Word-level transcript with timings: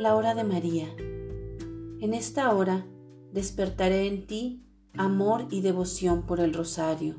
La 0.00 0.16
hora 0.16 0.34
de 0.34 0.44
María. 0.44 0.88
En 2.00 2.14
esta 2.14 2.54
hora 2.54 2.86
despertaré 3.34 4.06
en 4.06 4.26
ti 4.26 4.64
amor 4.96 5.46
y 5.50 5.60
devoción 5.60 6.24
por 6.24 6.40
el 6.40 6.54
rosario. 6.54 7.16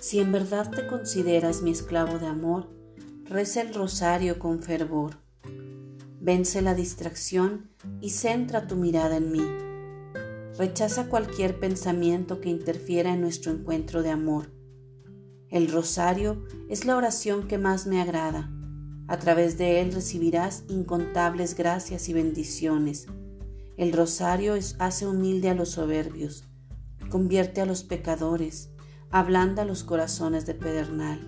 Si 0.00 0.18
en 0.18 0.32
verdad 0.32 0.68
te 0.68 0.88
consideras 0.88 1.62
mi 1.62 1.70
esclavo 1.70 2.18
de 2.18 2.26
amor, 2.26 2.70
reza 3.22 3.60
el 3.60 3.72
rosario 3.72 4.40
con 4.40 4.64
fervor. 4.64 5.18
Vence 6.20 6.60
la 6.60 6.74
distracción 6.74 7.70
y 8.00 8.10
centra 8.10 8.66
tu 8.66 8.74
mirada 8.74 9.18
en 9.18 9.30
mí. 9.30 9.46
Rechaza 10.58 11.08
cualquier 11.08 11.60
pensamiento 11.60 12.40
que 12.40 12.48
interfiera 12.48 13.14
en 13.14 13.20
nuestro 13.20 13.52
encuentro 13.52 14.02
de 14.02 14.10
amor. 14.10 14.50
El 15.50 15.70
rosario 15.70 16.44
es 16.68 16.84
la 16.84 16.96
oración 16.96 17.46
que 17.46 17.58
más 17.58 17.86
me 17.86 18.02
agrada. 18.02 18.50
A 19.10 19.18
través 19.18 19.58
de 19.58 19.82
él 19.82 19.92
recibirás 19.92 20.64
incontables 20.68 21.54
gracias 21.54 22.08
y 22.08 22.14
bendiciones 22.14 23.06
el 23.80 23.94
rosario 23.94 24.56
hace 24.78 25.06
humilde 25.06 25.48
a 25.48 25.54
los 25.54 25.70
soberbios, 25.70 26.44
convierte 27.08 27.62
a 27.62 27.64
los 27.64 27.82
pecadores, 27.82 28.68
ablanda 29.10 29.64
los 29.64 29.84
corazones 29.84 30.44
de 30.44 30.52
pedernal. 30.52 31.18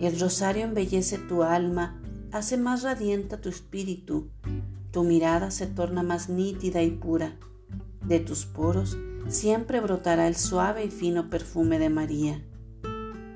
El 0.00 0.18
rosario 0.18 0.64
embellece 0.64 1.18
tu 1.18 1.44
alma, 1.44 2.02
hace 2.32 2.56
más 2.56 2.82
radiante 2.82 3.36
tu 3.36 3.48
espíritu, 3.48 4.28
tu 4.90 5.04
mirada 5.04 5.52
se 5.52 5.68
torna 5.68 6.02
más 6.02 6.28
nítida 6.28 6.82
y 6.82 6.90
pura. 6.90 7.36
De 8.04 8.18
tus 8.18 8.44
poros 8.44 8.98
siempre 9.28 9.78
brotará 9.78 10.26
el 10.26 10.34
suave 10.34 10.84
y 10.86 10.90
fino 10.90 11.30
perfume 11.30 11.78
de 11.78 11.90
María. 11.90 12.42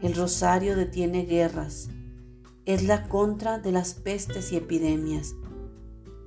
El 0.03 0.17
rosario 0.17 0.75
detiene 0.75 1.27
guerras, 1.27 1.91
es 2.67 2.85
la 2.85 3.09
contra 3.09 3.59
de 3.59 3.73
las 3.73 3.95
pestes 3.95 4.53
y 4.53 4.57
epidemias 4.57 5.35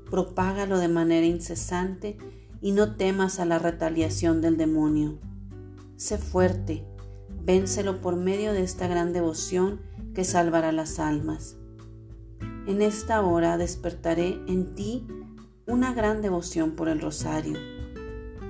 propágalo 0.09 0.79
de 0.79 0.87
manera 0.87 1.25
incesante 1.25 2.17
y 2.61 2.71
no 2.71 2.95
temas 2.95 3.39
a 3.39 3.45
la 3.45 3.59
retaliación 3.59 4.41
del 4.41 4.57
demonio. 4.57 5.19
Sé 5.95 6.17
fuerte, 6.17 6.85
vénselo 7.43 8.01
por 8.01 8.15
medio 8.15 8.53
de 8.53 8.63
esta 8.63 8.87
gran 8.87 9.13
devoción 9.13 9.81
que 10.13 10.23
salvará 10.23 10.71
las 10.71 10.99
almas. 10.99 11.57
En 12.67 12.81
esta 12.81 13.21
hora 13.21 13.57
despertaré 13.57 14.39
en 14.47 14.75
ti 14.75 15.07
una 15.67 15.93
gran 15.93 16.21
devoción 16.21 16.71
por 16.71 16.89
el 16.89 16.99
rosario. 16.99 17.57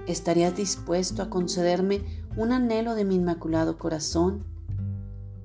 ¿Estarías 0.08 0.56
dispuesto 0.56 1.22
a 1.22 1.30
concederme 1.30 2.02
un 2.36 2.52
anhelo 2.52 2.96
de 2.96 3.06
mi 3.06 3.16
inmaculado 3.16 3.78
corazón? 3.78 4.46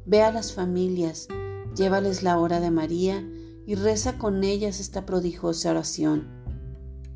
Ve 0.06 0.22
a 0.22 0.32
las 0.32 0.54
familias, 0.54 1.28
llévales 1.74 2.22
la 2.22 2.38
hora 2.38 2.60
de 2.60 2.70
María 2.70 3.26
y 3.66 3.74
reza 3.74 4.18
con 4.18 4.44
ellas 4.44 4.80
esta 4.80 5.06
prodigiosa 5.06 5.70
oración. 5.70 6.28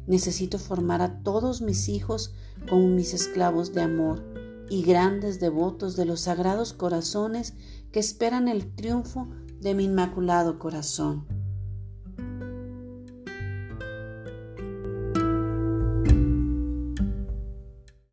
Necesito 0.06 0.58
formar 0.58 1.02
a 1.02 1.22
todos 1.22 1.60
mis 1.60 1.88
hijos 1.88 2.34
como 2.68 2.88
mis 2.88 3.14
esclavos 3.14 3.72
de 3.74 3.82
amor 3.82 4.24
y 4.70 4.82
grandes 4.82 5.40
devotos 5.40 5.96
de 5.96 6.06
los 6.06 6.20
sagrados 6.22 6.72
corazones 6.72 7.54
que 7.92 8.00
esperan 8.00 8.48
el 8.48 8.74
triunfo 8.74 9.28
de 9.60 9.74
mi 9.74 9.84
inmaculado 9.84 10.58
corazón. 10.58 11.37